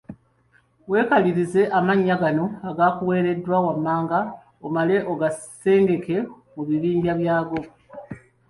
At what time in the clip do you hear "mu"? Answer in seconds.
6.53-6.61